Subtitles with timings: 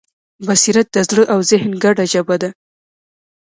[0.47, 2.49] بصیرت د زړه او ذهن ګډه ژبه ده.